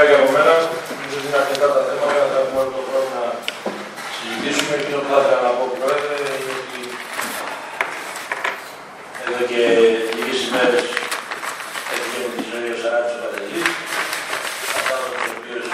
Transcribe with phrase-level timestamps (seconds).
[0.00, 0.54] Αυτά για από μένα.
[0.98, 3.24] Νομίζω ότι είναι αρκετά τα θέματα, θα έχουμε όλο τον χρόνο να
[4.16, 4.72] συζητήσουμε.
[4.80, 6.80] Εκείνο που θα ήθελα να πω, Πρόεδρε, είναι ότι
[9.26, 9.62] εδώ και
[10.16, 10.84] λίγες ημέρες
[11.92, 13.70] έφυγε με τη ζωή ο Σαράτης ο Παντελής,
[14.78, 15.00] αυτός
[15.30, 15.66] ο οποίος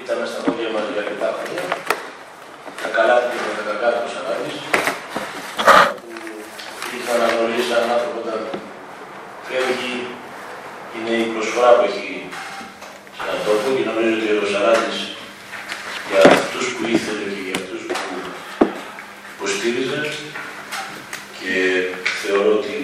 [0.00, 1.64] ήταν στα πόδια μας για αρκετά χρόνια.
[2.82, 4.56] Τα καλά του και τα κακά του Σαράτης,
[6.80, 8.40] που ήρθα να γνωρίσει έναν άνθρωπο όταν
[9.46, 9.94] φεύγει,
[10.94, 12.08] είναι η προσφορά που έχει
[13.48, 13.58] στον
[13.98, 14.98] τόπο και νομίζω ότι ο Σαράτης
[16.08, 18.04] για αυτούς που ήθελε και για αυτούς που
[19.34, 20.00] υποστήριζε
[21.38, 21.54] και
[22.22, 22.74] θεωρώ ότι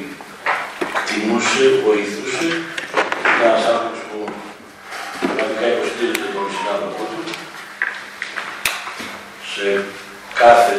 [1.07, 2.49] τιμούσε, βοηθούσε.
[3.23, 4.19] Ήταν ένας άνθρωπος που
[5.21, 7.23] πραγματικά υποστήριζε τον συνάδελφό του
[9.53, 9.67] σε
[10.41, 10.77] κάθε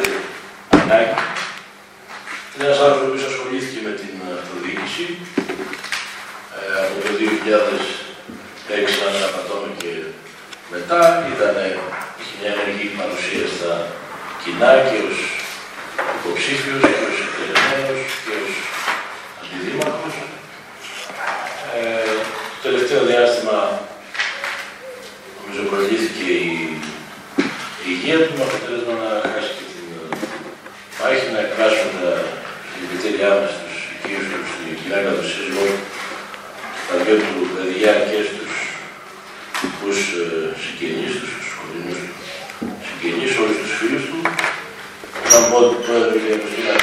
[0.82, 1.20] ανάγκη.
[2.52, 5.06] Είναι ένας άνθρωπος που ασχολήθηκε με την αυτοδιοίκηση
[6.56, 8.72] ε, από το 2006,
[9.04, 9.92] αν δεν απατώμε και
[10.74, 11.00] μετά.
[11.32, 11.56] Ήταν,
[12.18, 13.72] είχε μια ενεργή παρουσία στα
[14.42, 15.18] κοινά και ως
[16.16, 18.52] υποψήφιος και ως εκτελεσμένος και ως
[19.40, 20.16] αντιδήμαρχος.
[21.76, 22.12] Ε,
[22.52, 23.58] το τελευταίο διάστημα
[25.38, 26.52] νομίζω προηγήθηκε η,
[27.84, 29.88] η υγεία του με αποτέλεσμα να χάσει και την
[30.98, 32.12] μάχη, να εκφράσουν τα
[32.68, 35.66] συλληπιτήριά μας στους οικείους τους, στην γυναίκα του σύζυγό,
[36.86, 38.46] τα δυο του παιδιά και στους
[39.80, 39.98] τους
[40.62, 42.00] συγγενείς τους, στους κοντινούς
[42.86, 44.18] συγγενείς, όλους τους φίλους του.
[45.56, 46.80] Να πω ότι πρόεδρε και πως ήταν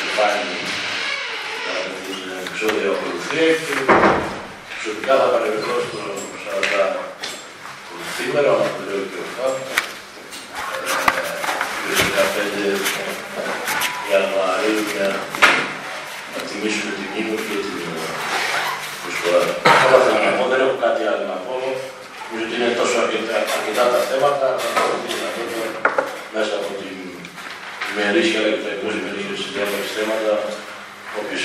[0.00, 0.52] κεφάλι
[1.64, 3.74] κατά την εξόδια ακολουθία και
[4.70, 6.02] προσωπικά θα παρευρεθώ στο
[6.44, 7.04] 40
[8.16, 9.56] σήμερα, να το λέω και ο Φάπ,
[12.16, 12.66] 15
[14.10, 15.08] Ιανουαρίου για
[16.32, 17.78] να τιμήσουμε την ύμνο και την
[19.02, 19.42] προσφορά.
[19.82, 21.54] Αυτά θέλω να πω, δεν έχω κάτι άλλο να πω.
[22.28, 25.66] Νομίζω ότι είναι τόσο αρκετά, αρκετά τα θέματα, θα πω ότι δυνατότητα
[26.34, 26.94] μέσα από την
[28.14, 30.32] ημερήσια αλλά και τα εκτός ημερήσια συνδιάταξη θέματα,
[31.18, 31.44] όποιες,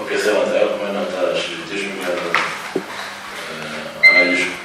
[0.00, 2.26] όποια θέματα έχουμε να τα συζητήσουμε και να τα
[3.50, 4.56] ε, αναλύσουμε.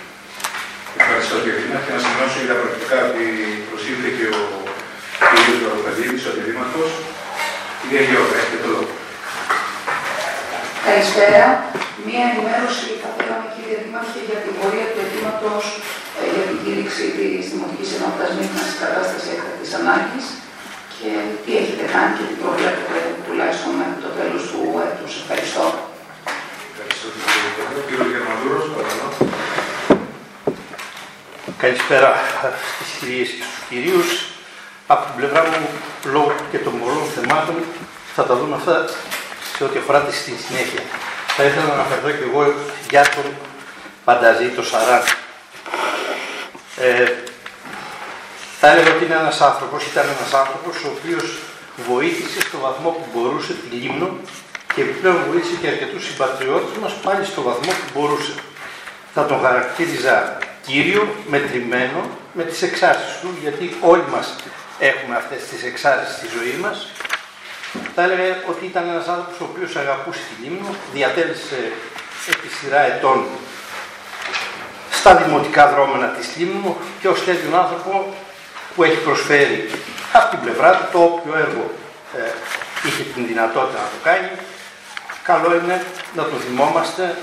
[0.99, 3.25] Ευχαριστώ κύριε Δήμα και να σημειώσω για τα πρακτικά ότι
[3.69, 4.43] προσήλθε και ο
[5.31, 5.33] κ.
[5.59, 6.91] Γεωργοπεδίδης, ο αντιδήμαρχος.
[7.79, 8.93] Κυρία Γεώργα, έχετε το λόγο.
[10.87, 11.45] Καλησπέρα.
[12.07, 15.65] Μία ενημέρωση θα θέλαμε, κύριε Δήμαρχε, για την πορεία του αιτήματος
[16.35, 20.25] για την κήρυξη της Δημοτικής Ενότητας Μήχνα στην κατάστασης έκτακτης ανάγκης
[21.01, 21.11] και
[21.43, 25.11] τι έχετε κάνει και τι προβλέπετε τουλάχιστον μέχρι το τέλος του έτους.
[25.21, 25.65] Ευχαριστώ.
[26.71, 27.79] Ευχαριστώ κύριε Γεωργά.
[27.89, 29.09] Κύριο Γερμανδούρος, παρακαλώ.
[31.63, 32.09] Καλησπέρα
[32.75, 34.09] στις κυρίες και στους κυρίους.
[34.93, 35.61] Από την πλευρά μου,
[36.15, 37.55] λόγω και των πολλών θεμάτων,
[38.15, 38.75] θα τα δούμε αυτά
[39.55, 40.83] σε ό,τι αφορά τη στη συνέχεια.
[41.35, 42.41] Θα ήθελα να αναφερθώ και εγώ
[42.89, 43.27] για τον
[44.07, 45.03] Πανταζή, το Σαράν.
[46.77, 47.05] Ε,
[48.63, 51.25] θα έλεγα ότι είναι ένας άνθρωπος, ήταν ένας άνθρωπος ο οποίος
[51.89, 54.09] βοήθησε στο βαθμό που μπορούσε τη Λίμνο
[54.73, 58.33] και επιπλέον βοήθησε και αρκετούς συμπατριώτες μας πάλι στο βαθμό που μπορούσε.
[59.13, 62.01] Θα τον χαρακτήριζα κύριο, μετρημένο,
[62.33, 64.35] με τις εξάρσεις του, γιατί όλοι μας
[64.79, 66.87] έχουμε αυτές τις εξάρσεις στη ζωή μας.
[67.95, 71.59] Θα έλεγα ότι ήταν ένας άνθρωπος ο οποίος αγαπούσε τη Λίμνο, διατέλεσε
[72.31, 73.25] επί σειρά ετών
[74.91, 78.13] στα δημοτικά δρόμενα της Λίμνου και ως τέτοιον άνθρωπο
[78.75, 79.69] που έχει προσφέρει
[80.13, 81.71] από την πλευρά του το όποιο έργο
[82.17, 82.31] ε,
[82.87, 84.29] είχε την δυνατότητα να το κάνει.
[85.23, 85.85] Καλό είναι
[86.17, 87.17] να το θυμόμαστε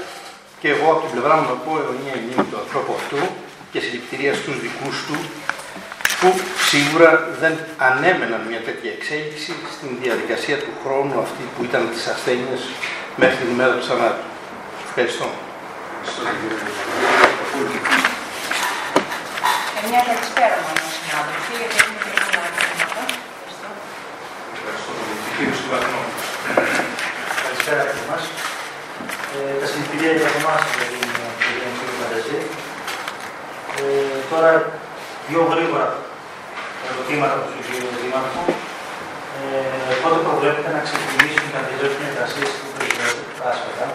[0.61, 3.21] και εγώ από την πλευρά μου να πω αιωνία μνήμη του ανθρώπου αυτού
[3.73, 5.17] και συλληπιτήρια στους δικούς του
[6.21, 6.29] που
[6.71, 7.11] σίγουρα
[7.41, 7.55] δεν
[7.89, 12.63] ανέμεναν μια τέτοια εξέλιξη στην διαδικασία του χρόνου αυτή που ήταν τις ασθένειες
[13.17, 14.27] μέχρι την ημέρα του θανάτου.
[14.89, 15.27] Ευχαριστώ.
[19.79, 23.03] Ε, μια καλησπέρα μόνο, συνάδελφοι, γιατί έχουμε και πολλά θέματα.
[23.35, 23.69] Ευχαριστώ.
[24.57, 25.15] Ευχαριστώ πολύ.
[25.37, 26.01] Κύριε Στουβαθνό.
[27.45, 28.25] Καλησπέρα από εμάς.
[29.35, 31.05] Ε, τα συλληπιτήρια για εμάς για την
[31.41, 32.39] κυρία του Φανταζή.
[33.79, 34.51] Ε, τώρα,
[35.29, 35.89] δύο γρήγορα
[36.89, 38.43] ερωτήματα προς τον κύριο Δήμαρχο.
[39.39, 43.87] Ε, πότε προβλέπετε να ξεκινήσουν οι καθηγητές εργασίες του Πρεσβευτικού άσπατα.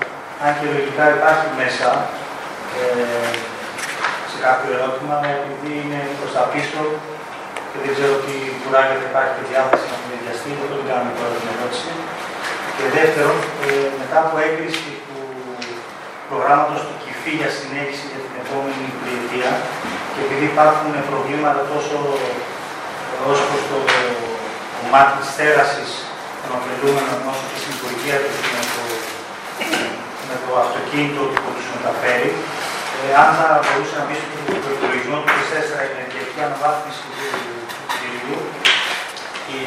[0.43, 1.89] Αν και λογικά υπάρχει μέσα
[2.77, 2.81] ε,
[3.31, 3.32] σε
[4.45, 6.81] κάποιο ερώτημα, αλλά επειδή είναι προς τα πίσω
[7.69, 11.31] και δεν ξέρω τι κουράγια θα υπάρχει και διάθεση να συνδυαστεί, δεν το κάνουμε τώρα
[11.37, 11.91] την ερώτηση.
[12.75, 15.19] Και δεύτερον, ε, μετά από έγκριση του
[16.29, 19.51] προγράμματος του ΚΙΦΗ για συνέχιση για την επόμενη τριετία
[20.13, 21.97] και επειδή υπάρχουν προβλήματα τόσο
[23.31, 23.77] ως προς το
[24.77, 25.89] κομμάτι της θέρασης
[26.41, 28.83] των ωφελούμενων όσο και στην λειτουργία τους με το,
[30.29, 32.29] με το αυτοκίνητο που τους μεταφέρει,
[33.03, 37.27] ε, αν θα μπορούσε να πεις στον προπολογισμό του 4 η ενεργειακή αναβάθμιση του
[37.91, 38.39] κτηρίου
[39.45, 39.57] και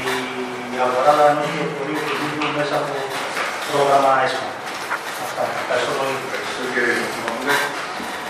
[0.72, 2.00] η αγορά ενό λεωφορείου
[2.40, 2.94] του μέσα από
[3.68, 4.48] πρόγραμμα ΕΣΠΑ.
[5.24, 5.42] Αυτά.
[5.62, 6.16] Ευχαριστώ πολύ.
[6.26, 7.54] Ευχαριστώ κύριε Μόντε.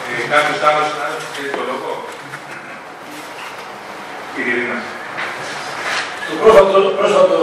[0.08, 1.90] Ε, κάποιος άλλος συνάδελφος θέλει το λόγο;
[4.32, 4.78] Κύριε Ρίνα.
[6.26, 7.38] Το πρόσφατο, πρόσφατο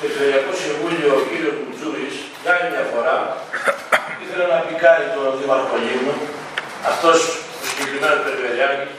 [0.00, 3.16] Περιφερειακό Συμβούλιο, ο κύριος Κουτζούρης, για άλλη μια φορά,
[4.22, 6.16] ήθελε να πικάρει τον Δήμαρχο Λίμνου,
[6.90, 7.18] αυτός
[7.62, 8.94] ο συγκεκριμένος Περιφερειάρχης,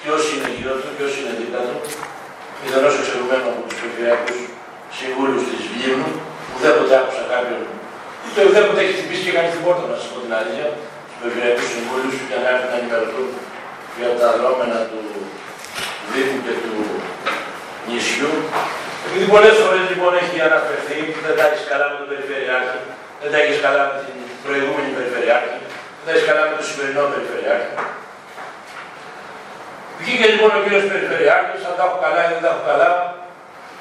[0.00, 1.76] και όσοι είναι γύρω του και όσοι είναι δίπλα του,
[2.60, 4.38] μηδενός εξαιρουμένο από τους Περιφερειακούς
[4.98, 6.10] Συμβούλους της Λίμνου,
[6.52, 7.62] ουδέποτε άκουσα κάποιον,
[8.24, 10.66] ούτε ουδέποτε έχει χτυπήσει και κάνει την πόρτα μας, από την αλήθεια,
[11.06, 13.28] στους Περιφερειακούς Συμβούλους, για να έρθουν να ενημερωθούν
[13.98, 15.00] για τα δρόμενα του
[16.12, 16.74] Δήμου και του
[17.88, 18.32] νησιού.
[19.06, 22.78] Επειδή πολλές φορές λοιπόν έχει αναφερθεί, δεν τα έχεις καλά με τον Περιφερειάρχη,
[23.20, 25.57] δεν τα έχεις καλά με την προηγούμενη Περιφερειάρχη,
[26.08, 27.72] δεν τα έχει καλά με τον σημερινό Περιφερειάρχη.
[30.00, 32.90] Βγήκε λοιπόν ο κύριος Περιφερειάρχης, αν τα έχω καλά ή δεν τα έχω καλά,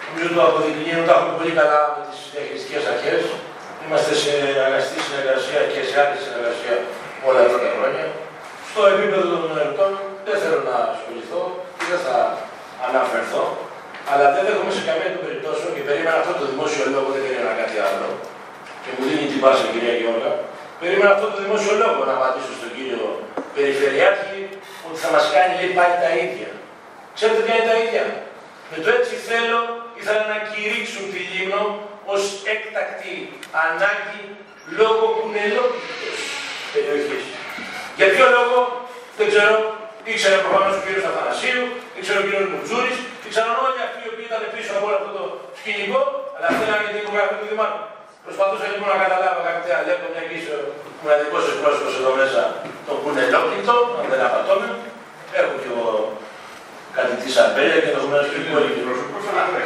[0.08, 3.22] νομίζω το αποδεικνύουν, τα έχουμε πολύ καλά με τις διαχειριστικές αρχές.
[3.84, 4.34] Είμαστε σε
[4.68, 6.76] αγαστή συνεργασία και σε άλλη συνεργασία
[7.28, 8.06] όλα αυτά τα χρόνια.
[8.70, 9.92] Στο επίπεδο των ερευνών
[10.26, 11.42] δεν θέλω να ασχοληθώ
[11.78, 12.18] και δεν θα
[12.88, 13.44] αναφερθώ.
[14.12, 17.54] Αλλά δεν δέχομαι σε καμία των περιπτώσεων και περίμενα αυτό το δημόσιο λόγο, δεν περίμενα
[17.62, 18.08] κάτι άλλο.
[18.84, 20.32] Και μου δίνει την πάσα κυρία Γιώργα.
[20.82, 23.04] Περίμενα αυτό το δημόσιο λόγο να απαντήσω στον κύριο
[23.56, 24.42] Περιφερειάρχη
[24.88, 26.50] ότι θα μας κάνει λέει πάλι τα ίδια.
[27.18, 28.04] Ξέρετε ποια είναι τα ίδια;
[28.72, 29.60] Με το έτσι θέλω
[30.00, 31.64] ήθελα να κηρύξουν τη Λίμνο
[32.14, 33.14] ως έκτακτη
[33.66, 34.24] ανάγκη
[34.80, 36.20] λόγω κουνελόπιτος
[36.74, 37.20] περιοχή.
[37.98, 38.58] Για ποιο λόγο;
[39.18, 39.56] Δεν ξέρω,
[40.12, 41.64] ήξερε προφανώς ο κύριος Αθανασίου,
[41.98, 42.98] ήξερε ο κύριος Μουτζούρης,
[43.28, 45.24] ήξεραν όλοι αυτοί οι οποίοι ήταν πίσω από όλο αυτό το
[45.60, 46.02] σκηνικό,
[46.36, 47.86] αλλά θέλανε για την υπογραφή του Δημάρχου.
[48.28, 50.62] Προσπαθούσα λοιπόν να καταλάβω κάποια λέγω μια και είσαι ο
[51.04, 52.42] μοναδικός εκπρόσωπος εδώ μέσα
[52.88, 54.68] το κουνελόπιτο, αν δεν απατώμε.
[55.40, 55.88] Έχω και εγώ
[56.98, 58.82] κάτι της αμπέλια και ενδεχομένως και υπόλοιποι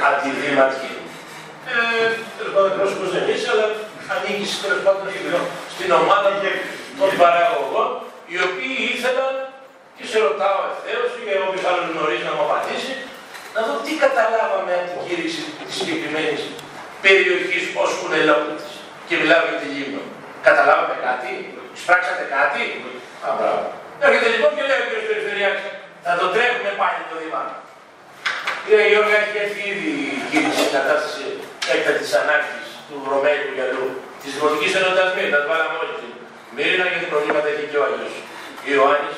[0.09, 0.91] αντιδήμαρχοι.
[1.71, 1.75] Ε,
[2.37, 3.67] τέλος πάντων, πρόσωπο δεν είσαι, αλλά
[4.13, 5.05] ανήκει τέλος πάντων
[5.73, 6.29] στην ομάδα
[6.99, 7.89] των παραγωγών,
[8.31, 9.33] οι οποίοι ήθελαν
[9.95, 12.93] και σε ρωτάω ευθέως ή όποιος άλλος γνωρίζει να μου απαντήσει,
[13.55, 16.41] να δω τι καταλάβαμε από την κήρυξη της συγκεκριμένης
[17.05, 18.69] περιοχής ω κουνελόπιτη.
[19.07, 20.03] Και μιλάω για τη Λίμνο.
[20.47, 21.29] Καταλάβαμε κάτι,
[21.81, 22.61] σπράξατε κάτι;
[23.25, 23.63] Α, μπράβο.
[24.05, 24.93] Έρχεται λοιπόν και λέει ο κ.
[25.09, 25.67] Περιφερειάκη,
[26.05, 27.57] θα το τρέχουμε πάλι το δήμαρχο.
[28.65, 31.25] Κύριε Γιώργα, έχει έρθει ήδη η κήρυξη κατάσταση
[31.73, 33.85] έκτακτη ανάγκης του Ρωμαίου του Γυαλού,
[34.21, 35.95] της Δημοτικής Ενότητας Μύρνα, τα βάλαμε όλοι.
[36.55, 38.13] Μύρινα γιατί προβλήματα έχει και ο Άγιος
[38.69, 39.17] Ιωάννης.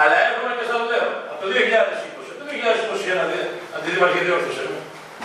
[0.00, 1.08] Αλλά έρχομαι και σας το λέω.
[1.30, 3.36] Από το 2020, το 2021
[3.76, 4.64] αντιδήμαρχε διόρθωσε.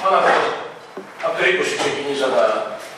[0.05, 0.33] Όλα αυτά.
[1.25, 2.45] Από το 20 ξεκινήσαν τα,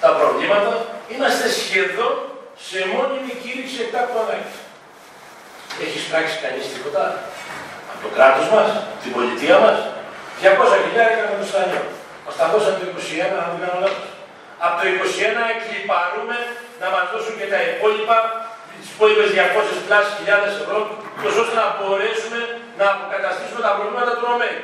[0.04, 0.72] τα προβλήματα.
[1.12, 2.14] Είμαστε σχεδόν
[2.68, 4.58] σε μόνιμη κήρυξη εκτάκτου ανάγκης.
[5.86, 7.04] Έχεις πράξει κανείς τίποτα;
[7.92, 8.70] Από το κράτος μας,
[9.02, 9.78] την πολιτεία μας;
[10.42, 11.84] 200 χιλιάρικα με το στανιό.
[12.26, 14.10] Μας τα δώσαν το 21, αν δεν κάνω λάθος.
[14.66, 16.38] Από το 21 εκλυπαρούμε
[16.82, 18.18] να μας δώσουν και τα υπόλοιπα,
[18.80, 20.80] τις υπόλοιπες 200 πλάσεις χιλιάδες ευρώ,
[21.24, 22.40] τόσο ώστε να μπορέσουμε
[22.80, 24.62] να αποκαταστήσουμε τα προβλήματα του Ρωμαίου.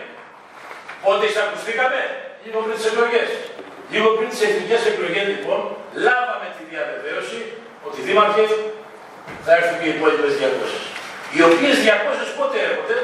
[1.04, 2.00] Πότε εισακουστήκαμε,
[2.44, 3.30] λίγο πριν τις εκλογές.
[3.92, 5.60] Λίγο πριν τις εθνικές εκλογές, λοιπόν,
[6.06, 7.40] λάβαμε τη διαβεβαίωση
[7.88, 8.52] ότι δήμαρχες
[9.46, 10.82] θα έρθουν και οι υπόλοιπες 200.
[11.36, 12.98] Οι οποίες 200 πότε έρχονται,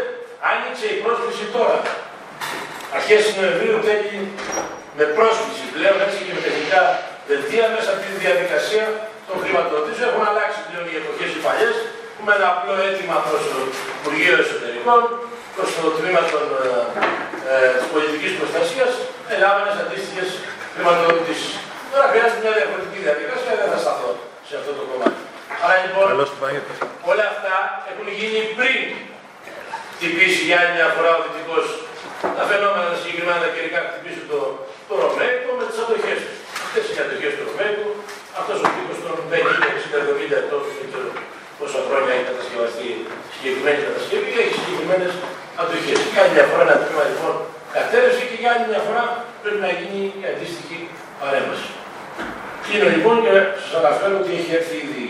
[0.51, 1.77] άνοιξε η πρόσκληση τώρα.
[2.97, 4.19] Αρχές Νοεμβρίου τέλει
[4.97, 6.81] με πρόσκληση πλέον έτσι και με τεχνικά
[7.29, 8.85] δελτία μέσα από τη διαδικασία
[9.27, 10.07] των χρηματοδοτήσεων.
[10.11, 11.75] Έχουν αλλάξει πλέον οι εποχές οι παλιές.
[12.13, 13.57] Έχουμε ένα απλό αίτημα προς το
[13.97, 15.01] Υπουργείο Εσωτερικών,
[15.55, 16.67] προς το τμήμα των, ε,
[17.51, 18.91] ε, της πολιτικής προστασίας,
[19.33, 20.29] ελάμβανε αντίστοιχες
[20.79, 21.53] χρηματοδοτήσεις.
[21.91, 24.09] Τώρα χρειάζεται μια διαφορετική διαδικασία, δεν θα σταθώ
[24.47, 25.21] σε αυτό το κομμάτι.
[25.63, 26.05] Άρα λοιπόν,
[27.11, 27.55] όλα αυτά
[27.91, 28.81] έχουν γίνει πριν
[29.93, 31.65] χτυπήσει για άλλη μια φορά ο δυτικός
[32.37, 34.39] τα φαινόμενα συγκεκριμένα τα καιρικά χτυπήσουν το,
[34.89, 36.35] το Ρωμαϊκό με τις αντοχέ τους.
[36.65, 37.89] Αυτές οι αντοχέ του Ρωμαϊκού,
[38.39, 41.09] αυτός ο τύπος των 50-60-70 ετών, δεν ξέρω
[41.59, 42.87] πόσα χρόνια έχει κατασκευαστεί
[43.35, 45.13] συγκεκριμένη κατασκευή, έχει συγκεκριμένες
[45.61, 45.93] αντοχέ.
[46.11, 47.35] Για άλλη μια φορά ένα τμήμα λοιπόν
[47.75, 49.03] κατέρευσε και για άλλη μια φορά
[49.41, 50.77] πρέπει να γίνει η αντίστοιχη
[51.21, 51.69] παρέμβαση.
[52.63, 53.31] Κλείνω λοιπόν και
[53.61, 55.05] σας αναφέρω ότι έχει έρθει ήδη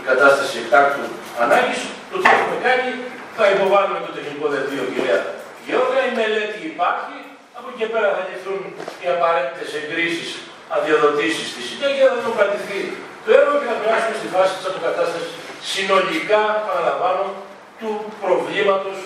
[0.00, 1.04] η κατάσταση εκτάκτου
[1.42, 1.80] ανάγκης.
[2.10, 2.90] Το τι έχουμε κάνει
[3.36, 5.18] θα υποβάλουμε το τεχνικό δελτίο, κυρία
[5.66, 6.02] Γεώργια.
[6.10, 7.16] Η μελέτη υπάρχει.
[7.58, 8.60] Από εκεί και πέρα θα ληφθούν
[9.02, 10.28] οι απαραίτητες εγκρίσεις,
[10.74, 12.04] αδειοδοτήσεις στη συνέχεια.
[12.10, 12.80] Θα δημοκρατηθεί
[13.24, 15.32] το έργο και θα περάσουμε στη φάση της αποκατάστασης
[15.72, 17.26] συνολικά, παραλαμβάνω,
[17.80, 17.90] του
[18.22, 18.98] προβλήματος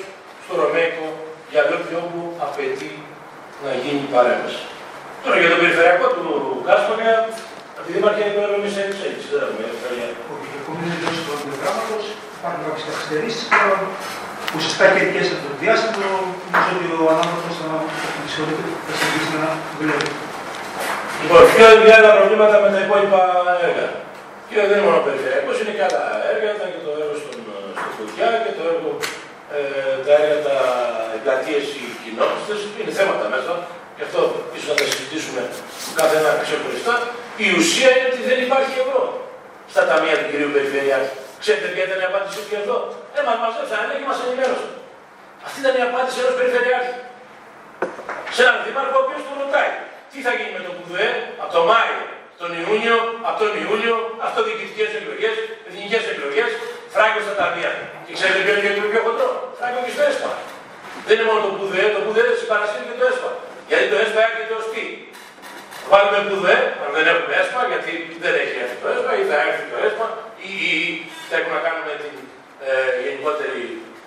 [0.44, 1.08] στο Ρωμαϊκό
[1.50, 2.92] για λόγια όπου απαιτεί
[3.64, 4.62] να γίνει παρέμβαση.
[5.22, 6.26] Τώρα για το περιφερειακό του
[6.66, 7.10] Κάσπακα,
[7.80, 9.64] επειδή υπάρχει ένα πρόβλημα σε εξέλιξη, δεν έχουμε
[10.32, 11.96] Όχι, η επόμενη δόση του αντιγράμματο
[12.36, 13.44] υπάρχουν κάποιες καθυστερήσεις.
[14.56, 16.08] Ουσιαστικά και ειδικέ σε αυτό το διάστημα,
[16.52, 17.66] νομίζω ότι ο ανάποδο θα
[18.86, 19.48] θα συνεχίσει να
[19.78, 20.12] δουλεύει.
[21.20, 23.22] Λοιπόν, ποια είναι τα προβλήματα με τα υπόλοιπα
[23.66, 23.86] έργα;
[24.48, 26.48] Και δεν είναι μόνο περιφερειακός, είναι και άλλα έργα.
[26.56, 27.38] Ήταν και το έργο στον,
[27.80, 28.90] στο Φωτιά και το έργο,
[29.56, 29.60] ε,
[30.06, 30.56] τα έργα, τα
[31.22, 32.58] πλατείε, οι κοινότητες.
[32.78, 33.52] Είναι θέματα μέσα.
[33.98, 34.20] Γι' αυτό
[34.54, 35.40] ίσως να τα συζητήσουμε
[35.98, 36.94] κάθε ένα ξεχωριστά.
[37.44, 39.02] Η ουσία είναι ότι δεν υπάρχει ευρώ
[39.72, 41.14] στα ταμεία του κυρίου Περιφερειάρχη.
[41.42, 42.76] Ξέρετε ποια ήταν η απάντηση του εδώ.
[43.16, 44.68] Ε, μα μαζέψαν, θα έλεγε και μας ενημέρωσε.
[45.46, 46.96] Αυτή ήταν η απάντηση ενός Περιφερειάρχη.
[48.34, 49.72] Σε έναν δήμαρχο ο οποίος του ρωτάει
[50.12, 51.08] τι θα γίνει με το ΚΟΥΔΕ
[51.42, 51.98] από τον Μάιο,
[52.40, 55.34] τον Ιούνιο, από τον Ιούλιο, αυτοδιοικητικές εκλογές,
[55.68, 56.50] εθνικές εκλογές,
[56.94, 57.70] φράγκο στα ταμεία.
[58.06, 59.28] Και ξέρετε ποιο είναι το πιο χοντρό.
[59.58, 60.32] Φράγκο και στο ΕΣΠΑ.
[61.06, 63.30] Δεν είναι μόνο το ΚΟΥΔΕ, το ΚΟΥΔΕ συμπαρασύρει και το ΕΣΠΑ.
[63.70, 64.84] Γιατί το ΕΣΠΑ έρχεται ως τι;
[65.90, 67.92] Βάλουμε ΚΟΥΔΕ, αν δεν έχουμε ΕΣΠΑ, γιατί
[68.24, 70.06] δεν έχει έρθει το ΕΣΠΑ ή θα έρθει το ΕΣΠΑ
[70.48, 70.72] ή, ή
[71.28, 72.14] θα έχουμε να κάνουμε την
[72.68, 72.72] ε,
[73.04, 73.62] γενικότερη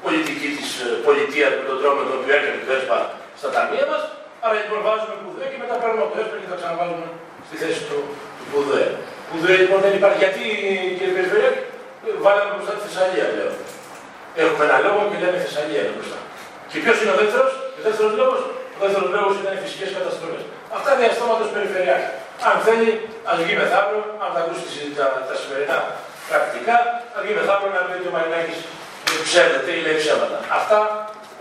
[0.05, 2.97] πολιτική της ε, πολιτεία με τον τρόπο με τον οποίο έρχεται το ΕΣΠΑ
[3.39, 4.03] στα ταμεία μας.
[4.43, 7.07] Άρα λοιπόν βάζουμε ΚΟΥΔΕ και μετά παίρνουμε το ΕΣΠΑ και θα ξαναβάλουμε
[7.47, 7.99] στη θέση του,
[8.37, 8.83] του ΚΟΥΔΕ.
[9.29, 10.19] ΚΟΥΔΕ λοιπόν δεν υπάρχει.
[10.23, 10.43] Γιατί
[10.97, 11.61] κύριε Περιφερειακή,
[12.25, 13.53] βάλαμε μπροστά τη Θεσσαλία, λέω.
[14.41, 16.19] Έχουμε ένα λόγο και λέμε Θεσσαλία είναι μπροστά.
[16.69, 18.35] Και ποιος είναι ο δεύτερος, ο δεύτερος λόγο,
[18.77, 20.43] ο δεύτερος λόγος ήταν οι φυσικές καταστροφές.
[20.77, 22.11] Αυτά διαστόματο περιφερειάρχη.
[22.49, 22.89] Αν θέλει,
[23.29, 24.67] ας βγει μεθαύριο, αν θα ακούσει
[24.97, 25.77] τα, τα σημερινά
[26.29, 26.77] πρακτικά,
[27.13, 28.59] θα βγει μεθαύριο να πει ότι ο Μαρινάκης
[29.27, 30.37] ξέρετε ή λέει ψέματα.
[30.59, 30.79] Αυτά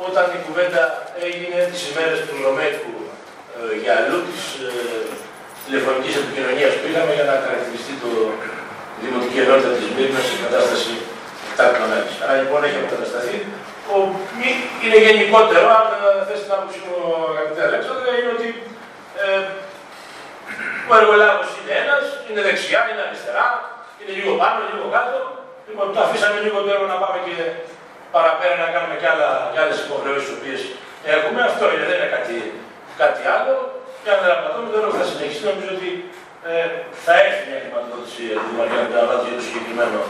[0.08, 0.82] όταν η κουβέντα
[1.28, 2.96] έγινε τις ημέρες του Ρωμαϊκού
[3.56, 4.70] ε, για αλλού της ε,
[5.64, 8.10] τηλεφωνικής επικοινωνίας που είχαμε για να χαρακτηριστεί το
[9.02, 10.92] Δημοτική Ενότητα της Μύρνας σε κατάσταση
[11.48, 12.12] εκτάκτου ανάγκη.
[12.22, 13.36] Άρα λοιπόν έχει αποκατασταθεί.
[13.92, 13.96] Ο,
[14.84, 15.86] είναι γενικότερο, αν
[16.28, 16.96] θέσει την άποψή μου,
[17.32, 18.48] αγαπητέ Αλέξανδρα, είναι ότι
[19.22, 19.40] ε,
[20.90, 23.46] ο εργολάβος είναι ένας, είναι δεξιά, είναι αριστερά,
[23.98, 25.18] είναι λίγο πάνω, λίγο κάτω.
[25.68, 27.36] Λοιπόν, το αφήσαμε λίγο το έργο να πάμε και
[28.14, 30.60] παραπέρα να κάνουμε και, άλλα, και άλλες υποχρεώσεις τις οποίες
[31.14, 31.40] έχουμε.
[31.50, 32.36] Αυτό είναι, δεν είναι κάτι,
[33.02, 33.54] κάτι άλλο.
[34.02, 35.42] Και αν δεν απαντούμε, το έργο θα συνεχίσει.
[35.50, 35.90] Νομίζω ότι
[36.48, 36.52] ε,
[37.04, 40.00] θα έρθει μια χρηματοδότηση του Μαριάννη Καραβάτου για το συγκεκριμένο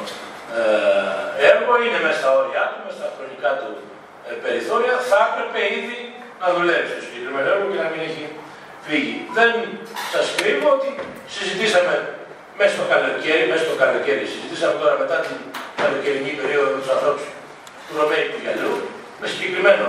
[0.58, 0.62] ε,
[1.50, 1.70] έργο.
[1.84, 3.70] Είναι μέσα στα όρια του, μέσα στα χρονικά του
[4.28, 4.94] ε, περιθώρια.
[5.10, 5.98] Θα έπρεπε ήδη
[6.42, 8.24] να δουλέψει το συγκεκριμένο έργο και να μην έχει
[8.86, 9.16] φύγει.
[9.38, 9.50] Δεν
[10.12, 10.90] σας κρύβω ότι
[11.34, 11.94] συζητήσαμε
[12.58, 15.36] μέσα στο καλοκαίρι, μέσα στο καλοκαίρι, συζητήσαμε τώρα μετά την
[15.82, 17.24] καλοκαιρινή περίοδο με τους ανθρώπους
[17.86, 18.74] του Ρωμαϊκού Γυαλού,
[19.20, 19.86] με συγκεκριμένο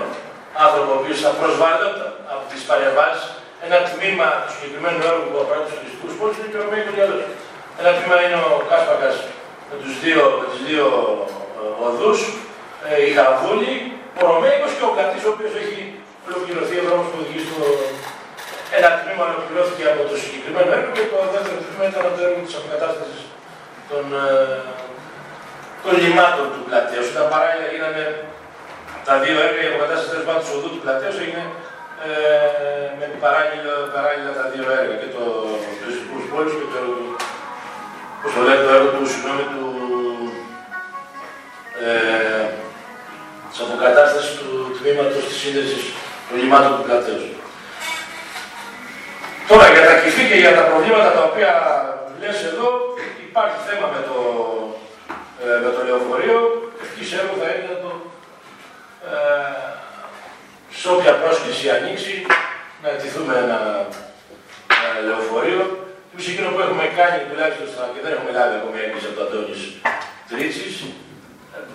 [0.65, 3.29] άνθρωπο ο οποίος θα προσβάλλονταν από τις παρεμβάσεις.
[3.65, 7.17] Ένα τμήμα του συγκεκριμένου έργου που αφορά τους τουριστικού πόλου είναι και ο Ρωμαϊκό Γυαλό.
[7.79, 9.15] Ένα τμήμα είναι ο Κάσπακας
[9.69, 10.23] με τους δύο,
[10.67, 10.87] δύο
[11.59, 12.19] ε, οδούς,
[12.87, 13.73] ε, η Χαβούλη,
[14.19, 15.79] ο Ρωμαϊκό και ο Κατή, ο οποίος έχει
[16.27, 17.57] ολοκληρωθεί ο δρόμος που οδηγεί στο.
[18.77, 22.55] Ένα τμήμα ολοκληρώθηκε από το συγκεκριμένο έργο και το δεύτερο τμήμα ήταν το έργο της
[22.59, 23.21] αποκατάστασης
[23.89, 24.27] των, ε,
[25.83, 27.03] των λιμάτων του πλατείου.
[27.11, 28.03] Όταν παράλληλα γίνανε
[29.07, 31.43] τα δύο έργα, η αποκατάσταση τέλος πάντων του οδού του πλατείου έγινε
[32.07, 32.13] ε,
[32.99, 34.95] με παράλληλα, παράλληλα τα δύο έργα.
[35.01, 35.23] Και το
[35.79, 37.09] τουριστικού πόλης και το έργο του.
[38.21, 39.65] Πώς το λέει, το έργο του, συγγνώμη, του.
[41.83, 42.45] Ε,
[43.49, 45.83] της αποκατάστασης του τμήματος της σύνδεσης
[46.27, 47.21] των λιμάτων του πλατείου.
[49.49, 51.51] Τώρα για τα κυφή και για τα προβλήματα τα οποία
[52.21, 52.67] λες εδώ,
[53.27, 54.17] υπάρχει θέμα με το,
[55.43, 56.39] ε, με το λεωφορείο.
[56.83, 58.10] Ευχής έργο θα είναι το, ε,
[60.81, 62.13] σε όποια πρόσκληση ανοίξει
[62.83, 63.59] να ετηθούμε ένα,
[64.75, 65.61] ένα λεωφορείο.
[66.11, 69.25] Εμείς εκείνο που έχουμε κάνει τουλάχιστον στα, και δεν έχουμε λάβει ακόμη έγκριση από τον
[69.27, 69.61] Αντώνης
[70.29, 70.73] Τρίτσης,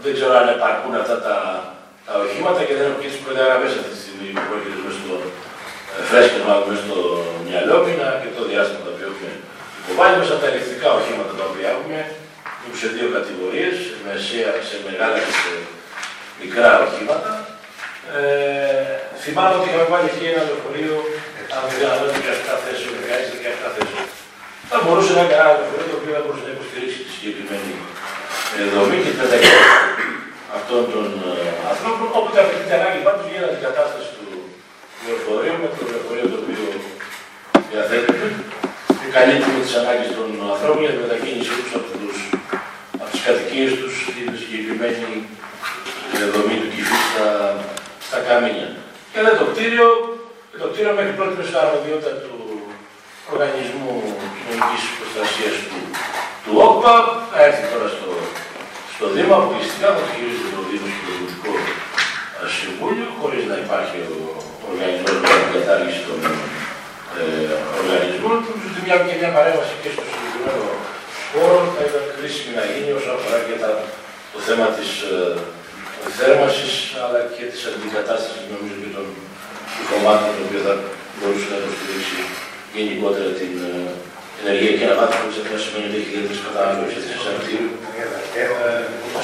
[0.02, 1.36] δεν ξέρω αν επαρκούν αυτά τα,
[2.06, 5.14] τα οχήματα και δεν έχω και τις προδιαγραφές αυτή τη στιγμή που έρχεται μέσα στο
[6.08, 6.98] φρέσκες μάλλον μέσα στο
[7.46, 9.30] μυαλό μου και το διάστημα το οποίο έχουμε
[9.80, 12.00] υποβάλει μέσα από τα ηλεκτρικά οχήματα τα οποία έχουμε
[12.68, 15.52] έχουμε σε δύο κατηγορίες, μεσαία, σε μεγάλα και σε
[16.40, 17.30] μικρά οχήματα.
[18.14, 18.55] Ε,
[19.26, 20.96] θυμάμαι ότι είχαμε βάλει εκεί ένα λεωφορείο,
[21.56, 22.92] αν δεν κάνω 17 θέσεων,
[23.64, 24.04] 16-17 θέσεων.
[24.70, 27.72] Θα μπορούσε να είναι ένα λεωφορείο το οποίο θα μπορούσε να υποστηρίξει τη συγκεκριμένη
[28.74, 29.74] δομή και την μετακίνηση
[30.58, 32.06] αυτών των ε, ανθρώπων.
[32.18, 34.26] Όποτε αυτή την ανάγκη πάντως για την αντικατάσταση του
[35.04, 36.64] λεωφορείου με το λεωφορείο το οποίο
[37.70, 38.28] διαθέτουμε
[38.98, 42.16] και καλύπτουμε τις ανάγκες των ανθρώπων για τη μετακίνησή τους από, τους,
[43.02, 45.08] από τις κατοικίες τους στην συγκεκριμένη
[46.34, 47.28] δομή του κυφή στα,
[48.06, 48.70] στα καμίνια.
[49.16, 49.88] Και εδώ το κτίριο,
[50.62, 52.34] το κτίριο μέχρι πρώτη στην αρμοδιότητα του
[53.32, 53.92] Οργανισμού
[54.36, 55.78] Κοινωνικής Προστασίας του,
[56.44, 56.94] του ΟΚΠΑ,
[57.30, 58.10] θα έρθει τώρα στο,
[58.94, 61.52] στο Δήμο, αποκλειστικά θα το χειρίζεται το Δήμο και το Δημοτικό
[62.58, 64.18] Συμβούλιο, χωρίς να υπάρχει ο
[64.68, 66.18] οργανισμός για την κατάργηση των
[67.18, 68.36] ε, οργανισμών.
[68.46, 70.66] Νομίζω ότι μια, και μια παρέμβαση και στο συγκεκριμένο
[71.30, 73.70] χώρο θα ήταν χρήσιμη να γίνει όσον αφορά και τα,
[74.32, 75.16] το το θέμα της ε,
[76.18, 79.06] θέρμανσης αλλά και της αντικατάστασης νομίζω και των
[79.90, 80.74] κομμάτων το οποίο θα
[81.16, 82.18] μπορούσε να υποστηρίξει
[82.76, 83.72] γενικότερα την ε,
[84.42, 87.72] ενεργειακή ανάπτυξη που δεν σημαίνει ότι έχει ιδιαίτερες κατανάλωση της κτίριου.
[88.40, 88.44] Ε,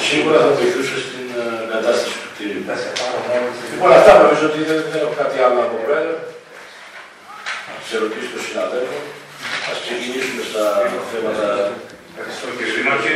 [0.09, 2.61] σίγουρα θα βοηθούσε στην ε, κατάσταση του κτίριου.
[3.71, 6.13] Λοιπόν, αυτά νομίζω ότι δεν, δεν έχω κάτι άλλο από πέρα.
[7.87, 8.99] Σε ερωτήσει του συναδέλφου.
[9.71, 10.63] Ας ξεκινήσουμε στα
[11.11, 11.47] θέματα
[12.17, 13.13] Ευχαριστώ κύριε Δήμαρχε.